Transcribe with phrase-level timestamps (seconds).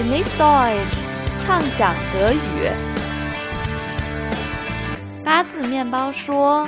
[0.00, 0.96] Genieß Deutsch，
[1.44, 2.38] 畅想德语。
[5.22, 6.64] 八字面包说：“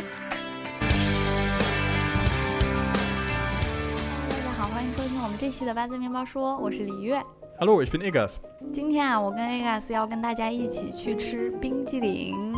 [4.28, 7.22] 大家好，欢迎收听我们这期的八字面包说，我是李月。
[7.58, 8.34] Hello, ich bin Egas.
[8.70, 12.51] 今天啊，我跟 Egas 要跟大家一起去吃冰激凌。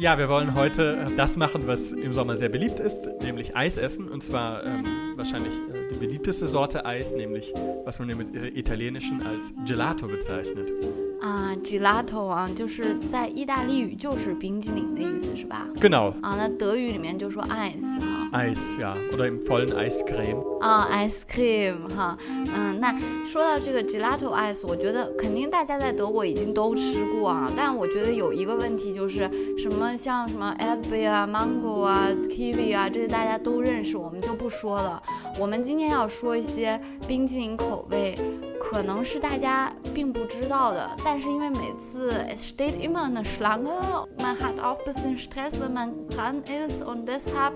[0.00, 3.76] Ja, wir wollen heute äh, das machen, was im Sommer sehr beliebt ist, nämlich Eis
[3.76, 4.08] essen.
[4.08, 7.52] Und zwar ähm, wahrscheinlich äh, die beliebteste Sorte Eis, nämlich
[7.84, 10.72] was man mit äh, italienischen als Gelato bezeichnet.
[11.20, 18.94] 啊，gelato 啊，就是在意大利语就是冰激凌的意思，是吧？Genau, 啊，那德语里面就说 ice 哈，Eis, ja.
[19.10, 20.60] Oder im vollen Eiscreme.
[20.60, 35.02] 啊，ice cream 哈，嗯，那说到这个 gelato ice，我觉得肯定大家在德国已经都吃过啊，但我觉得有一个问题就是什么像什么 e r 啊、mango 啊、kiwi 啊，这些大家都认识，我们就不说了。
[35.38, 38.16] 我们今天要说一些冰激凌口味。
[38.59, 43.69] 可能是大家并不知道的，但是因为每次 es steht immer eine Schlange,
[44.17, 47.53] man hat auch ein bisschen Stress, wenn man dran ist und deshalb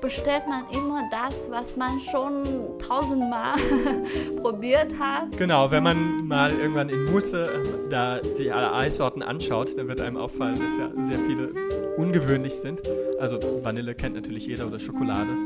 [0.00, 3.54] bestellt man immer das, was man schon tausendmal
[4.40, 5.30] probiert hat.
[5.36, 10.00] Genau, wenn man mal irgendwann in Musse äh, da die alle Eissorten anschaut, dann wird
[10.00, 11.52] einem auffallen, dass ja sehr viele
[11.98, 12.80] ungewöhnlich sind.
[13.20, 15.36] Also Vanille kennt natürlich jeder oder Schokolade.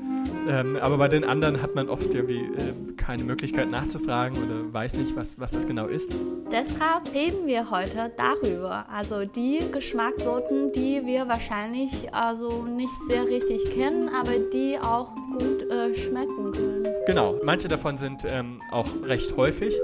[0.47, 4.95] Ähm, aber bei den anderen hat man oft irgendwie äh, keine Möglichkeit nachzufragen oder weiß
[4.95, 6.11] nicht, was, was das genau ist.
[6.51, 13.69] Deshalb reden wir heute darüber, also die Geschmackssorten, die wir wahrscheinlich also nicht sehr richtig
[13.71, 16.87] kennen, aber die auch gut äh, schmecken können.
[17.05, 19.75] Genau, manche davon sind ähm, auch recht häufig.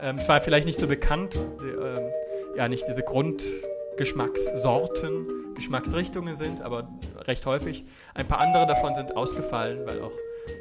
[0.00, 2.10] Ähm, zwar vielleicht nicht so bekannt, sie, ähm,
[2.56, 6.88] ja nicht diese Grundgeschmackssorten, Geschmacksrichtungen sind, aber
[7.28, 7.84] recht häufig.
[8.14, 10.12] Ein paar andere davon sind ausgefallen, weil auch,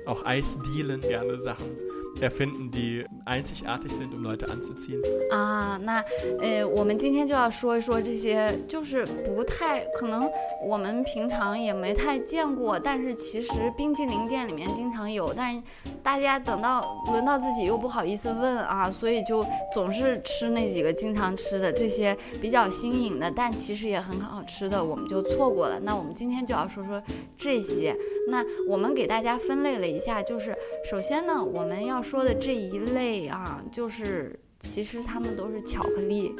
[0.05, 1.77] auch Eisdielen gerne Sachen
[2.21, 4.99] erfinden, die einzigartig sind, um Leute anzuziehen.
[5.31, 6.03] 啊，那
[6.41, 10.29] 呃，我们今天就要说一说这些，就是不太可能
[10.65, 15.61] 我们平常也没太见过，但是其实冰淇淋店里面经常有，但是
[16.01, 25.79] 大家等到轮到自己又不好意思问啊，所以就总是吃那几个经常吃的这些比较新颖的，但其实也很好吃的，我们就错过了。
[25.79, 27.01] 那我们今天就要说说
[27.37, 27.95] 这些。
[28.27, 30.55] 那我们给大家分类了一下，就是
[30.89, 36.31] 首先呢，我们要说的这一类啊，就是其实它们都是巧克力，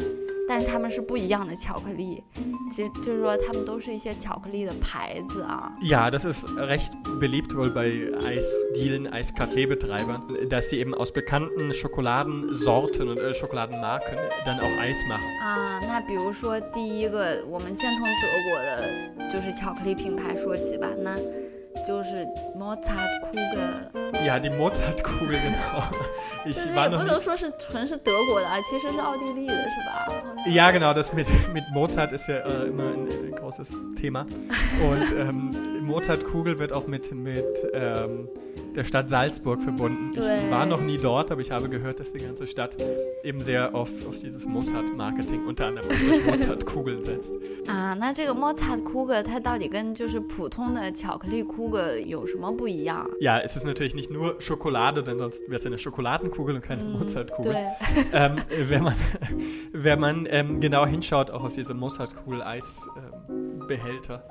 [0.47, 2.23] 但是它们是不一样的巧克力。
[2.71, 5.71] 其实就是说，它们都是一些巧克力的牌子啊。
[5.81, 13.17] Ja, das ist recht beliebt wohl bei Eisdielen, Eiskaffeebetreibern, dass sie eben aus bekannten Schokoladensorten und
[13.17, 15.27] äh, Schokoladenmarken dann auch Eis machen.
[15.41, 20.87] 啊，那比如说第一个，我们先从德国的，就是巧克力品牌说起吧。
[20.99, 21.17] 那
[21.86, 23.90] 就是 Mozart Kugel，
[24.24, 25.82] Ja, die Mozartkugel, genau.
[26.44, 30.06] Ich 就是 war 也不 noch 能 nie, 说是纯是德国的啊，其实是奥地利的，是吧？
[30.46, 34.26] Ja, genau, das mit, mit Mozart ist ja äh, immer ein, ein großes Thema.
[34.82, 38.28] Und ähm, Mozartkugel wird auch mit, mit ähm,
[38.76, 40.10] der Stadt Salzburg verbunden.
[40.12, 40.50] Ich Ouais.
[40.50, 42.76] war noch nie dort, aber ich habe gehört, dass die ganze Stadt
[43.24, 47.34] eben sehr auf, auf dieses Mozart-Marketing unter anderem auf durch Mozartkugeln setzt.
[47.66, 53.08] 啊，那这个 Mozart Kugel 它到底跟就是普通的巧克力 Kugel 有什么不一样？
[53.20, 56.62] Ja, es ist natürlich nicht nur Schokolade, denn sonst wäre es ja eine Schokoladenkugel und
[56.62, 57.52] keine Mozartkugel.
[57.52, 57.66] 对，
[58.12, 58.36] Ähm,
[58.68, 58.94] wenn man,
[59.72, 64.22] wenn man ähm, genau hinschaut, auch auf diese Mozartkugel-Eisbehälter,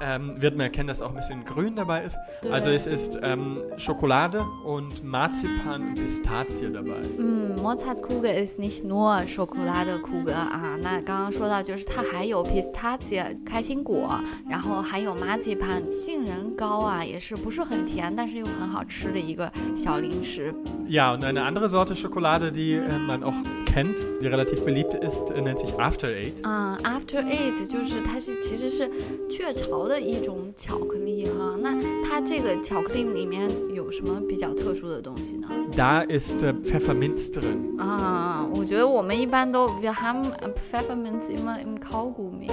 [0.00, 2.16] ähm, wird man erkennen, dass auch ein bisschen Grün dabei ist.
[2.44, 2.50] Ja.
[2.50, 7.00] Also es ist ähm, Schokolade und Marzipan und Pistazie dabei.
[7.18, 20.54] 嗯，Mozart Kugel ist nicht nur Schokolade Kugel 啊，那刚刚说到就是它还有 pistachio 开心果，然后还有 marzipan 杏仁糕啊，也是不是很甜，但是又很好吃的一个小零食。
[20.88, 25.30] Ja, und eine andere Sorte Schokolade, die äh, man auch kennt, die relativ beliebt ist,
[25.30, 26.42] äh, nennt sich After Eight.
[26.42, 28.90] 啊、a f t e r Eight 就是它是其实是
[29.30, 31.57] 雀巢 的一种巧克力哈。
[31.59, 37.77] 那它这个巧克力里面有什么比较特殊的东西呢？Da ist äh, Pfefferminz drin.
[37.79, 40.31] 啊，我觉得我们一般都 wir haben
[40.71, 42.51] Pfefferminz immer im Kaugummi，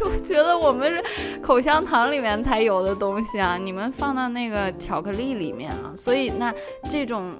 [0.00, 6.52] 我觉得我们是口香糖里面才有的东西啊，你们放到那个巧克力里面啊，所以那
[6.88, 7.34] 这种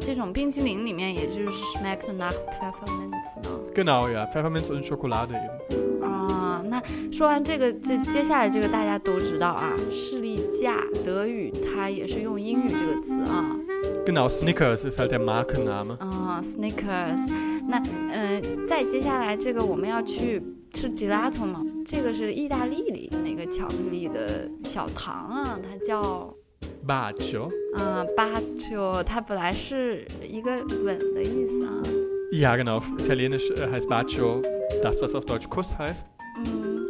[0.00, 3.50] 这种冰淇淋里面也就是 schmeckt nach Pfefferminz 呢。
[3.74, 5.89] Genau, ja, Pfefferminz und Schokolade eben.
[6.30, 6.82] 啊，那
[7.12, 13.56] 说完这个，这接下来这个大家都知道啊，士力架，德语它也是用英语这个词啊
[14.06, 15.96] ，Genau, Snickers ist halt der Markenname.
[15.98, 17.28] 啊，Snickers。
[17.68, 17.78] 那
[18.12, 20.42] 呃，再接下来这个我们要去
[20.72, 26.34] 吃 gelato 嘛，这个是意大利里那个巧克力的小糖啊，它叫
[26.86, 27.50] Bacio.
[27.76, 30.50] 啊 b a c c i o 它本来是一个
[30.82, 31.82] 吻的意思啊。
[32.32, 32.80] Ja, genau.
[32.98, 34.42] Italienisch äh, heißt Bacio
[34.82, 36.06] das, was auf Deutsch Kuss heißt.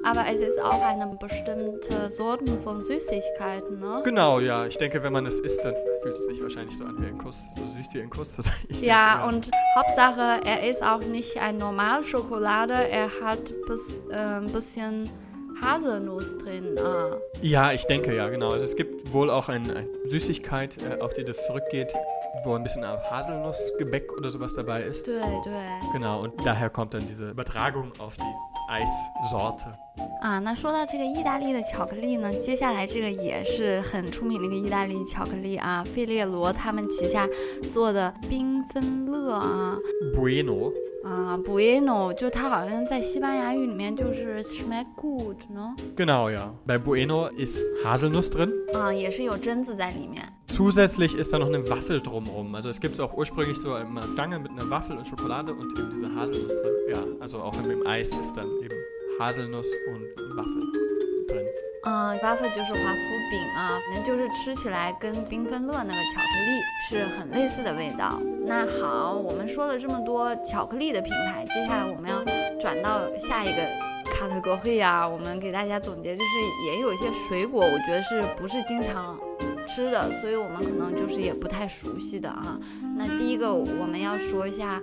[0.03, 4.01] Aber es ist auch eine bestimmte Sorten von Süßigkeiten, ne?
[4.05, 4.65] Genau, ja.
[4.67, 7.19] Ich denke, wenn man es isst, dann fühlt es sich wahrscheinlich so an wie ein
[7.19, 7.47] Kuss.
[7.55, 8.39] So süß wie ein Kuss.
[8.81, 14.15] Ja, denke, und Hauptsache, er ist auch nicht ein normal Schokolade, er hat bis, äh,
[14.17, 15.11] ein bisschen
[15.61, 16.79] Haselnuss drin.
[16.79, 17.17] Ah.
[17.43, 18.51] Ja, ich denke, ja, genau.
[18.53, 21.93] Also es gibt wohl auch ein- eine Süßigkeit, äh, auf die das zurückgeht,
[22.45, 25.07] wo ein bisschen Haselnussgebäck oder sowas dabei ist.
[25.07, 25.53] 对对
[25.93, 28.23] Genau, und daher kommt dann diese Übertragung auf die
[28.71, 29.67] Eissorte.
[30.23, 37.29] 啊，那说到这个意大利的巧克力呢，接下来这个也是很出名的一个意大利巧克力啊，费列罗他们旗下
[37.71, 39.77] 做的缤纷乐啊
[40.17, 40.73] Bueno.
[41.04, 46.52] 啊，Bueno，就它好像在西班牙语里面就是 schmeckt gut 呢， Genau, ja.
[46.66, 48.52] Bei Bueno ist Haselnuss drin.
[48.74, 50.24] 啊，也是有榛子在里面。
[50.48, 52.56] Zusätzlich ist da noch eine Waffel drumrum.
[52.56, 55.78] Also es gibt es auch ursprünglich so eine Stange mit einer Waffel und Schokolade und
[55.78, 56.74] eben diese Haselnuss drin.
[56.90, 58.76] Ja, also auch in dem Eis ist dann eben
[59.20, 60.64] Haselnuss und Waffel
[61.83, 63.01] 嗯 b u f f 就是华夫
[63.31, 68.21] 饼啊，反正就是吃起来跟缤纷乐那个巧克力是很类似的味道。
[68.47, 72.23] 那好，我们说了这么多巧克力的品牌，接下来我们要
[72.61, 73.63] 转到下一个
[74.13, 76.31] category 啊，我们给大家总结，就是
[76.67, 79.19] 也有一些水果，我觉得是不是经常
[79.67, 82.59] 吃的，所以我们可能就是也不太熟悉的啊。
[82.97, 84.83] 那第一个我们要说一下，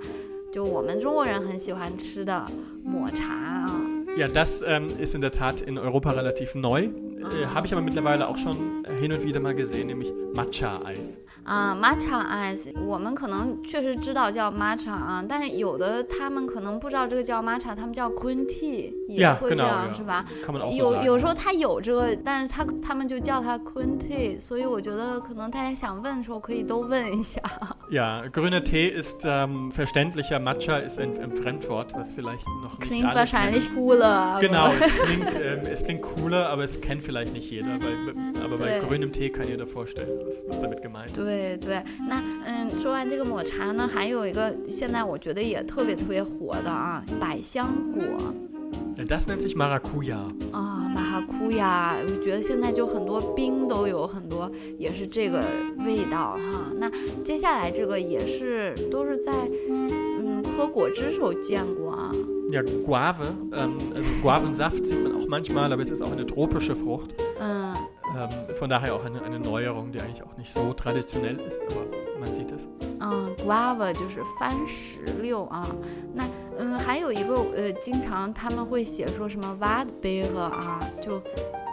[0.52, 2.48] 就我们中国人很喜欢吃的
[2.84, 3.77] 抹茶啊。
[4.17, 6.83] Ja, das ähm, ist in der Tat in Europa relativ neu.
[6.83, 11.17] Äh, Habe ich aber mittlerweile auch schon hin und wieder mal gesehen, nämlich Matcha-Eis.
[11.44, 19.67] 啊、m a t c h a ice，我们可能确实知道叫 matcha 啊，但是有的他们可能不知道这个叫 matcha，他们叫 green tea，也 Ja, 会这 genau,
[19.67, 19.97] 样、 ja.
[19.97, 20.25] 是吧？
[20.47, 21.05] Kann man auch so 有 sagen.
[21.05, 27.41] 有时候它有这个，但是他他们就叫它 green tea，所以我觉得可能大家想问的时候可以都问一下。
[27.91, 32.91] Ja, grüner Tee ist ähm, verständlicher, Matcha ist ein, ein Fremdwort, was vielleicht noch nicht
[32.91, 33.77] Klingt alle wahrscheinlich kennen.
[33.77, 34.39] cooler.
[34.41, 37.79] Genau, es klingt, ähm, es klingt cooler, aber es kennt vielleicht nicht jeder.
[37.81, 38.83] Weil, aber bei Ja.
[38.83, 41.17] grünem Tee kann jeder vorstellen, was, was damit gemeint ist.
[41.17, 48.03] 对对，那嗯，说完这个抹茶呢，还有一个现在我觉得也特别特别火的啊，百香果。
[48.97, 50.19] Ja, das nennt sich Maracuja.
[50.53, 54.50] 啊， 马哈库呀，我觉得现在就很多冰都有很多，
[54.80, 55.46] 也是这个
[55.86, 56.72] 味道哈。
[56.80, 56.90] 那
[57.24, 59.32] 接下来这个也是都是在
[59.70, 62.12] 嗯喝果汁时候见过啊。
[62.50, 67.14] Ja, Guave, ähm, also Guavensaft sieht man auch manchmal, aber es ist auch eine tropische Frucht.
[67.40, 67.76] 嗯
[68.16, 71.86] Ähm, von daher auch eine, eine Neuerung, die eigentlich auch nicht so traditionell ist, aber
[72.20, 72.68] man sieht es.
[73.00, 75.68] 嗯，guava 就是番石榴啊。
[76.16, 76.24] 那
[76.59, 81.21] 嗯还有一个呃，经常他们会写说什么 waldbeere 啊，就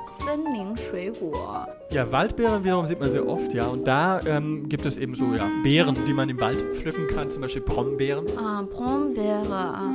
[0.07, 1.67] 森林水果。
[1.91, 3.67] Ja, Waldbeeren wiederum sieht man sehr oft, ja.
[3.67, 7.31] Und da ähm, gibt es eben so ja, Beeren, die man im Wald pflücken kann,
[7.31, 8.27] zum Beispiel Brombeeren.
[8.37, 9.95] Ah, Brombeere 啊，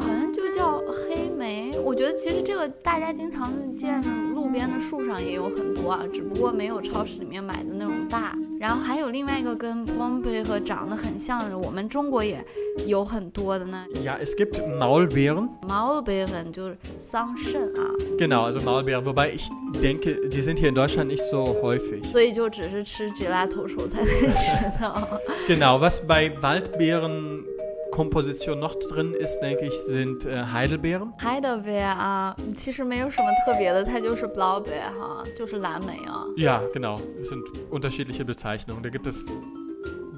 [0.00, 1.78] 好像就叫黑莓。
[1.78, 4.02] 我觉得其实这个大家经常见
[4.34, 8.34] 路边的树上也有很多啊，只不过没有超市里面买的那种大。
[8.58, 12.44] 然后还有另外一个跟 b e 和长得很像的，我们中国也
[12.86, 13.84] 有很多的呢。
[14.04, 15.48] Ja, es gibt Maulbeeren.
[15.62, 19.04] Maulbeeren 就是桑葚啊，Genau, also Maulbeeren.
[19.04, 19.48] Wobei ich
[19.80, 22.04] denke, die sind hier in Deutschland nicht so häufig.
[22.10, 25.06] 所以就只是吃 gelato 时候才能吃到。
[25.48, 26.30] Genau, was bei
[27.90, 31.14] Komposition noch drin ist, denke ich, sind äh, Heidelbeeren.
[31.22, 32.36] Heidelbeeren, ah,
[36.36, 37.00] Ja, genau.
[37.20, 38.82] Es sind unterschiedliche Bezeichnungen.
[38.82, 39.26] Da gibt es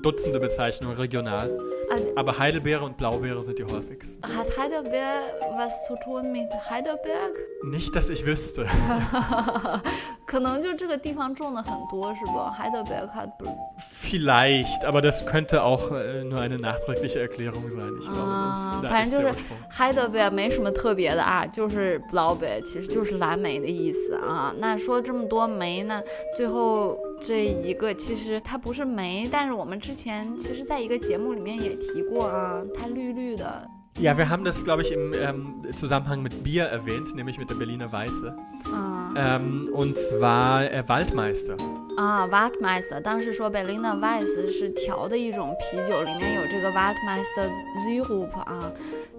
[0.03, 1.51] Dutzende Bezeichnungen regional.
[1.92, 1.98] Ah.
[2.16, 4.22] Aber Heidelbeere und Blaubeere sind die häufigsten.
[4.36, 5.22] Hat Heidelberg
[5.58, 7.34] was zu tun mit Heidelberg？
[7.64, 8.66] Nicht, dass ich wüsste.
[10.26, 12.40] 可能就这个地方种的很多，是不？
[12.58, 13.30] Heidelberg hat
[13.78, 17.90] Vielleicht, aber das könnte auch äh, nur eine nachträgliche Erklärung sein.
[18.00, 19.58] Ich glaube, Ah, das, da fallen ist der diese- Ursprung.
[19.78, 24.54] Heidelberg 没什么特别的啊，就是 blaubeer，其实就是蓝莓的意思啊。
[24.58, 26.02] 那说这么多莓呢，
[26.36, 33.69] 最后 这一个其实它不是梅，但是我们之前其实在一个节目里面也提过啊，它绿绿的。
[34.01, 37.91] Ja, wir haben das, glaube ich, im ähm, Zusammenhang mit Bier erwähnt, nämlich mit der Berliner
[37.91, 38.33] Weiße.
[38.67, 41.57] 嗯 Ähm, und zwar äh, Waldmeister.
[41.97, 46.71] 啊 w a t m e i s t e r 当时说 Berliner Weiss 是调的一种啤酒，里面有这个
[46.71, 47.51] w a t m e i s t e r
[47.83, 48.71] Syrup 啊，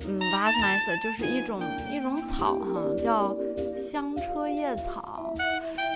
[0.07, 3.35] 嗯 w a t m e i s t e r 就是一种一种草哈、叫
[3.75, 5.18] 香车叶草，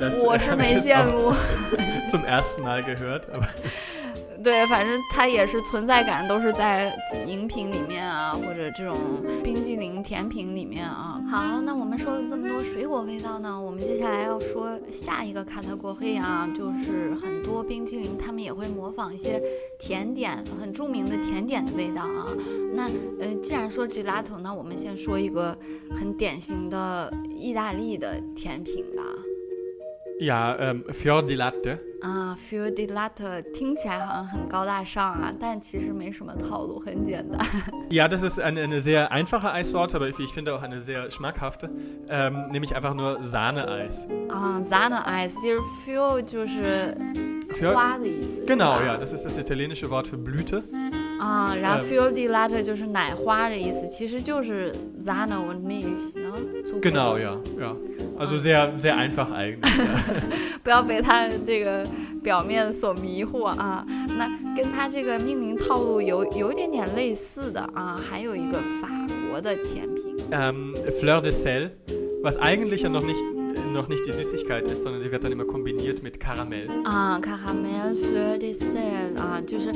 [0.01, 1.35] Das 我 äh, 是没见过。
[2.09, 3.23] zum ersten Mal gehört.
[3.33, 3.47] Aber
[4.43, 6.93] 对，反正它也是存在感都是在
[7.25, 8.97] 饮品里面啊，或者这种
[9.41, 11.21] 冰激凌甜品里面啊。
[11.29, 19.41] 好，那我们说了这么多水果味道呢，我们接下来要说下一个卡塔果黑啊，就是很多冰激凌他们也会模仿一些
[19.79, 22.27] 甜点，很著名的甜点的味道啊。
[22.73, 22.89] 那
[23.21, 25.57] 呃，既然说 gelato，那我们先说一个
[25.97, 29.03] 很典型的意大利的甜品吧。
[30.20, 31.78] Ja, ähm, Fior di Latte.
[32.00, 37.40] 啊 f i o r di latte 听起来好像很高大上啊，但其实没什么套路，很简单。
[37.90, 41.68] Ja, das ist eine, eine sehr einfache Eissorte, aber ich, ich finde auch eine sehr schmackhafte,
[42.08, 44.06] ähm, nämlich einfach nur Sahneeis.
[44.28, 46.96] 啊，Sahne-Eis，其实 Fior 就是
[47.50, 48.44] Fior- 花的意思。
[48.46, 50.62] Genau, 是吧 ja, das ist das italienische Wort für Blüte.
[51.23, 56.33] 啊，然后呃 Fior di latte 就是奶花的意思，其实就是 Sahne und Milch 呢。
[56.65, 57.75] 足够 Genau, ja, ja.
[58.19, 59.61] Also sehr, sehr einfach eigentlich.
[60.63, 61.87] 不要被它这个
[62.21, 63.85] 表面所迷惑啊。
[64.17, 68.89] 那跟它这个命名套路有有一点点类似的啊，还有一个法
[69.29, 71.71] 国的甜品 Ähm, Fleur de Sel,
[72.21, 73.23] was eigentlich ja noch nicht,
[73.73, 76.67] noch nicht die Süßigkeit ist, sondern die wird dann immer kombiniert mit Karamell.
[76.83, 79.71] 啊，Caramel Fleur de Sel 啊，就是。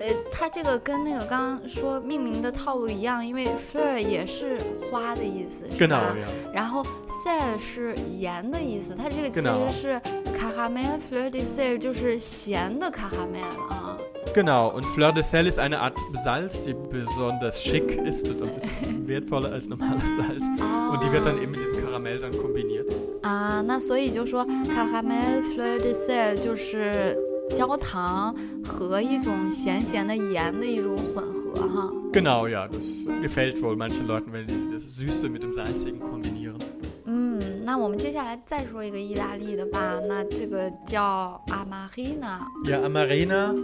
[0.00, 4.58] 呃，它这个跟那个刚刚说命名的套路一样，因为 fleur 也是
[4.90, 6.16] 花的意思，是 Genau, 吧？
[6.18, 6.54] ja.
[6.54, 10.00] 然后 sel 是盐的意思，它这个其实 Genau 是
[10.34, 13.96] caramel fleur de sel，就是咸的 caramel 啊。
[14.34, 18.52] Genau, und Fleur de Sel ist eine Art Salz, die besonders schick ist und ein
[18.54, 20.44] bisschen wertvoller als normales Salz.
[20.60, 22.86] 哦 Und die wird dann eben mit diesem Karamell dann kombiniert.
[23.22, 27.16] 啊，那所以就说 caramel fleur de sel 就是
[27.50, 28.34] 焦糖
[28.64, 31.92] 和一种咸咸的盐的一种混合哈。
[32.12, 36.56] Genau, ja, das gefällt wohl manchen Leuten, wenn die das Süße mit dem Salzigen kombinieren.
[37.04, 42.40] 嗯，那我们接下来再说一个意大利的吧，那这个叫 amarina。
[42.64, 43.54] Ja, Amarena,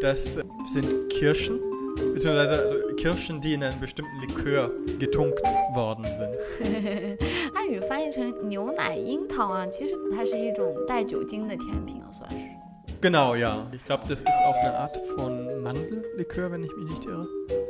[0.00, 1.58] das sind Kirschen,
[2.12, 5.40] beziehungsweise also Kirschen, die in einem bestimmten Likör getunkt
[5.74, 6.36] worden sind.
[7.54, 12.46] 汉语翻译成牛奶樱桃啊，其实它是一种带酒精的甜品啊，算是。
[13.01, 13.69] Genau, ja.
[13.73, 17.27] Ich glaube, das ist auch eine Art von Mandellikör, wenn ich mich nicht irre.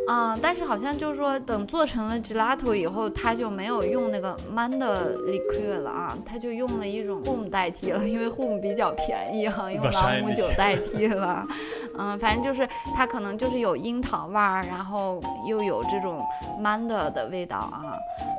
[0.09, 11.45] 啊、但是好像就是说，等做成了 gelato 以后，它就没有用那个 manda liqueur 了啊，它就用了一种 hum 代替了，因为 hum 比较便宜哈、用朗姆酒 代替了。
[11.95, 16.25] 嗯，反正就是它可能就是有樱桃味儿，然后又有这种
[16.59, 17.95] manda 的味道啊。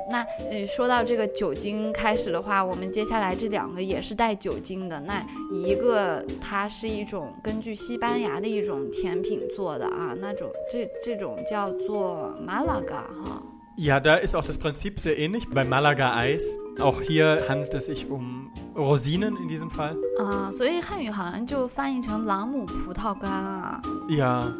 [0.09, 4.99] 那呃，说到这个酒精开始的话，我们接下来这两个也是带酒精的。
[4.99, 13.42] 那一个它是一种根据西班牙的一种甜品做的啊，那种这这种叫做马拉嘎哈。
[13.78, 15.50] Ja, da ist auch das Prinzip sehr ähnlich.
[15.50, 19.96] Bei Malaga Eis, auch hier handelt es sich um Rosinen in diesem Fall.
[20.18, 23.82] 啊，所以汉语好像就翻译成朗姆葡萄干啊。
[24.08, 24.50] Ja,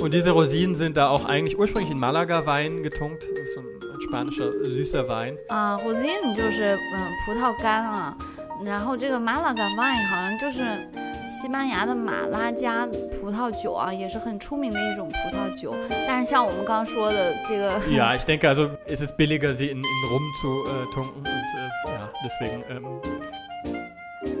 [0.00, 3.22] und diese Rosinen sind da auch eigentlich ursprünglich in Malaga-Wein getunkt.
[3.22, 5.36] Das ist so ein, ein spanischer süßer Wein.
[5.48, 8.16] 啊 r o s i n 就是嗯葡萄干啊，
[8.64, 10.62] 然后这个马拉嘎 wine 好像就是
[11.29, 15.75] 西班牙的马拉加葡萄酒啊，也是很出名的一种葡萄酒。
[16.07, 21.21] 但是像我们刚刚说的这个，Ja, ich denke also, es ist billiger, sie in, in Rum zu äh, tunken.
[21.23, 22.63] Und äh, ja, deswegen.
[22.69, 22.99] Ähm,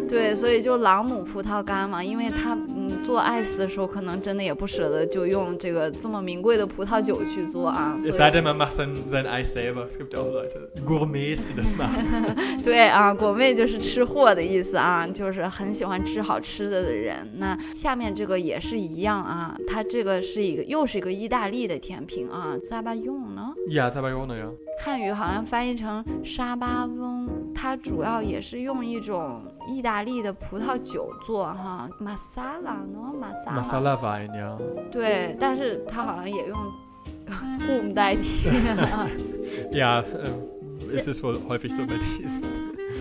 [0.09, 7.95] 对，所以就朗姆葡萄干嘛，因为它嗯做 ice 的时候，可能真的也不舍得就用这个这么名贵的葡萄酒去做啊。
[7.97, 9.87] 所 es 以 sei denn, man macht sein, sein Eis selber.
[9.87, 12.35] Es gibt ja auch Leute, Gourmets, die das machen.
[12.63, 17.29] 对啊，果妹就是吃货的意思啊，就是很喜欢吃好吃的的人。
[17.37, 24.49] 那下面这个也是一样啊，它这个是一个又是一个意大利的甜品啊，咋巴用呢，ja, Zabayone, ja.
[24.81, 27.18] 汉语好像翻译成沙巴翁，
[27.58, 34.56] 它主要也是用一种意大利的葡萄酒做哈，马萨拉呢，马萨拉， Masala Wein, ja.
[34.90, 36.58] 对，但是它好像也用
[37.66, 38.48] hum 代替。
[39.72, 42.42] Ja, ähm, ist es wohl häufig so bei diesen.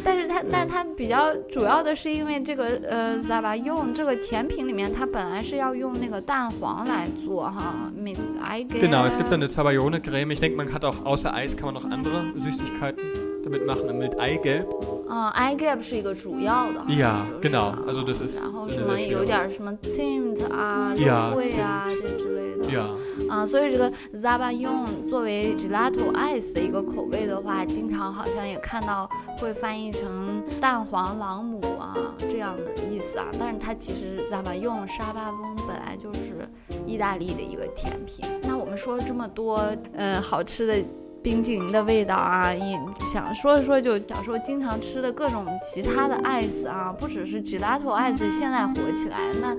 [0.03, 8.81] 但是它，但是它比较主要的是因为这个呃 z a b a 用这个甜品里面，它本来是要用那个蛋黄来做哈，mit Eigelb。
[8.81, 10.31] Genau, es gibt dann eine Zabayone-Creme.
[10.31, 13.03] Ich denke, man hat auch außer Eis kann man noch andere Süßigkeiten
[13.48, 14.66] Damit machen, mit Eigelb.
[15.08, 17.02] 啊、i g e b 是一个主要的就是
[17.40, 17.68] genau.
[17.68, 22.66] 啊 Also das ist 然后什么有.点什么 Zimt 啊、Ja, 肉桂啊这之类的。
[22.66, 22.94] Ja,
[23.30, 31.96] 啊，所以这个 Zaba 用作为 gelato ice 的一个口味的话，经常好像也看到会翻译成蛋黄朗姆啊
[32.28, 33.28] 这样的意思啊。
[33.38, 36.46] 但是它其实 Zaba 用沙巴翁本来就是
[36.86, 38.26] 意大利的一个甜品。
[38.42, 39.62] 那我们说了这么多，
[39.94, 40.84] 嗯，好吃的。
[41.22, 49.56] 冰激凌的味道啊，也想说一说就小时候经常吃的各种其他的 ice 啊，不只是 gelato ice 现在火起来，那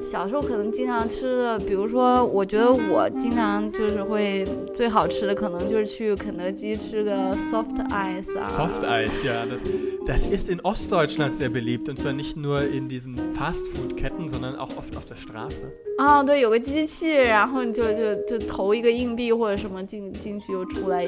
[0.00, 8.42] 小时候可能经常吃的，比如说，我觉得我经常就是会最好吃的，可能就是去肯德基吃个 soft ice 啊。
[8.42, 9.62] Soft Ice, ja, das,
[10.06, 14.70] das ist in Ostdeutschland sehr beliebt und zwar nicht nur in diesen Fastfood-Ketten, sondern auch
[14.76, 15.64] oft auf der Straße.
[15.98, 20.99] 哦，对，有个机器，然后你就就就投一个硬币或者什么进进去又出来。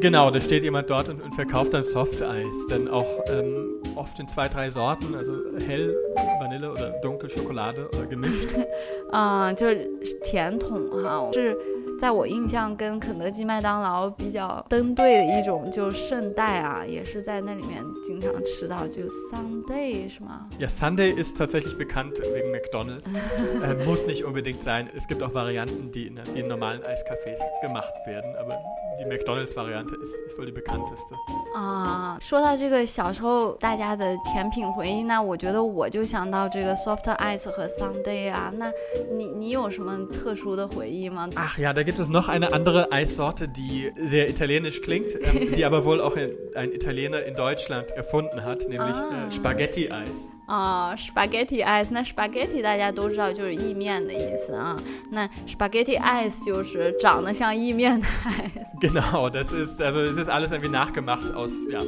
[0.00, 2.54] Genau, da steht jemand dort und, und verkauft dann Soft Eis.
[2.68, 5.32] Dann auch ähm, oft in zwei, drei Sorten, also
[5.66, 5.96] hell,
[6.40, 8.54] Vanille oder dunkel Schokolade oder gemischt.
[9.10, 9.88] 啊、就是
[10.22, 11.56] 甜筒哈，是
[12.01, 23.07] 在我印象跟肯德基、麦当劳比较登对的一种，就圣代啊，也是在那里面经常吃到，就 Sunday 是吗？Ja, Sunday ist tatsächlich bekannt wegen McDonalds.
[23.61, 24.89] äh, muss nicht unbedingt sein.
[24.97, 28.57] Es gibt auch Varianten, die in, die in normalen Eiscafés gemacht werden, aber
[28.97, 31.13] die McDonalds-Variante ist, ist wohl die bekannteste.
[31.53, 38.71] 啊，说到这个小时候大家的甜品回忆，那我觉得我就想到这个 soft ice 和 Sunday 啊，那
[39.15, 45.84] 你你有什么特殊的回忆吗？Ach ja, da gibt es noch eine andere Eissorte, die sehr italienisch klingt, ähm, die aber
[45.84, 49.26] wohl auch ein, ein Italiener in Deutschland erfunden hat, nämlich Ah.
[49.26, 50.30] äh, Spaghetti-Eis.
[50.48, 58.78] 啊，spaghetti ice，那 spaghetti 大家都知道就是意面的意思啊，那 spaghetti ice 就是长得像意面的 ice。
[58.80, 61.80] Genau, das ist, also es ist alles irgendwie nachgemacht aus ja,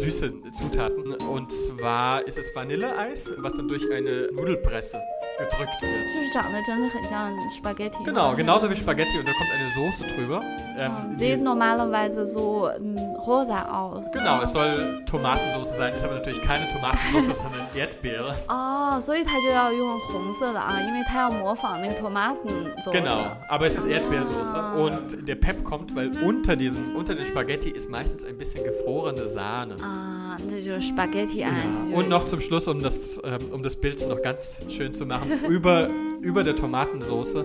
[0.00, 1.16] süßen Zutaten.
[1.16, 4.98] Und zwar ist es Vanilleeis, was dann durch eine Nudelpresse
[5.38, 6.06] gedrückt wird.
[6.12, 8.02] 就是长得真的很像 spaghetti。
[8.04, 10.40] Genau, genauso wie Spaghetti und da kommt eine Soße drüber.
[10.42, 14.04] Ah, Ähm, Sieht die- normalerweise so ähm, rosa aus。
[14.12, 18.34] genau, es soll Tomatensauce sein, ist aber natürlich keine Tomatensauce, sondern Erdbeere.
[18.48, 22.92] 哦，所以它就要用红色的啊，因为它要模仿那个 tomaten sauce。
[22.92, 24.74] Genau, aber es ist Erdbeersoße Ah.
[24.74, 29.24] und der Pep kommt, weil unter diesem, unter den Spaghetti ist meistens ein bisschen gefrorene
[29.26, 29.74] Sahne.
[29.82, 31.92] 啊， 这就是 spaghetti ice 就是。
[31.92, 31.96] Ja.
[31.96, 35.30] Und noch zum Schluss, um das, ähm, um das Bild noch ganz schön zu machen,
[35.48, 35.88] über,
[36.20, 37.44] über der Tomatensauce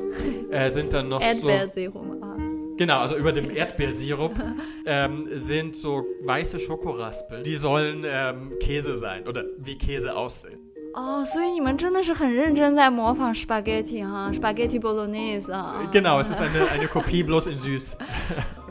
[0.52, 2.38] äh, sind dann noch so, Erdbeersirup 啊。
[2.78, 4.34] genau, also über dem Erdbeersirup
[4.86, 7.44] ähm, sind so weiße Schokoraspel.
[7.44, 10.60] Die sollen ähm, Käse sein oder wie Käse aussehen.
[10.96, 15.90] 哦，所以你们真的是很认真在模仿 spaghetti 哈，spaghetti bolognese 啊。
[15.92, 17.98] Genau, es ist eine, eine Kopie bloß in süß.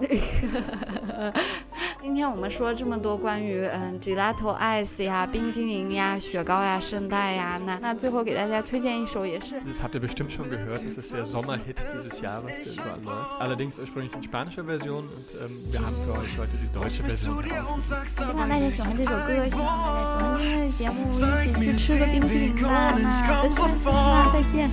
[2.07, 10.81] 今天我们说这么多关于嗯 gelato ice 呀、冰激凌呀、雪糕呀、圣代呀，那那最后给大家推荐一首也是 Das habt ihr bestimmt schon gehört.
[10.85, 13.41] Das ist der Sommerhit dieses Jahres, der überall läuft.
[13.41, 17.35] Allerdings ursprünglich in spanischer Version und ähm, wir haben für euch heute die deutsche Version.
[17.35, 17.95] raus.
[18.07, 22.95] 希望大家喜欢这首歌，希望大家喜欢今天的节目，一起去吃个冰淇淋吧。
[22.97, 22.99] 那
[23.45, 24.69] bis dann，那再见。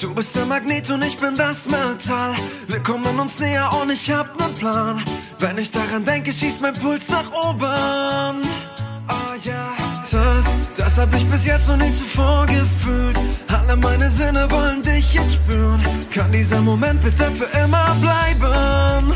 [0.00, 2.32] Du, bist der Magnet und ich bin das Metall.
[2.68, 5.04] Wir kommen uns näher und ich hab nen Plan.
[5.38, 8.40] Wenn ich daran denke, schießt mein Puls nach oben.
[9.08, 9.72] Oh ja,
[10.10, 13.20] das, das hab ich bis jetzt noch nie zuvor gefühlt.
[13.52, 15.82] Alle meine Sinne wollen dich jetzt spüren.
[16.10, 19.12] Kann dieser Moment bitte für immer bleiben?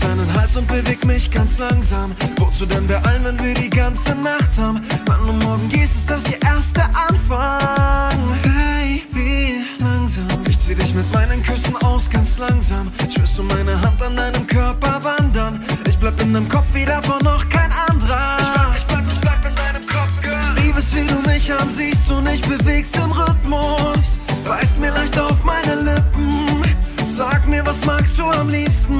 [0.00, 2.12] Deinen Hals und beweg mich ganz langsam.
[2.36, 4.80] Wozu denn beeilen, wenn wir die ganze Nacht haben?
[5.06, 8.38] Wann und morgen gießt es das hier erste Anfang?
[8.42, 10.26] Baby, langsam.
[10.48, 12.90] Ich zieh dich mit meinen Küssen aus, ganz langsam.
[13.10, 15.60] Spürst du meine Hand an deinem Körper wandern?
[15.88, 18.36] Ich bleib in deinem Kopf wie davon noch kein anderer.
[18.40, 20.38] Ich bleib, ich bleib, ich bleib in deinem Kopf, Girl.
[20.56, 24.18] Ich lieb es, wie du mich ansiehst und ich bewegst im Rhythmus.
[24.44, 26.62] Beißt mir leicht auf meine Lippen.
[27.08, 28.98] Sag mir, was magst du am liebsten?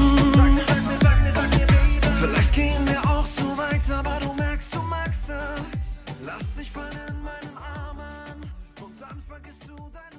[2.52, 6.02] gehen wir auch zu weit, aber du merkst, du magst es.
[6.24, 8.40] Lass dich fallen in meinen Armen
[8.82, 10.09] und dann vergisst du dein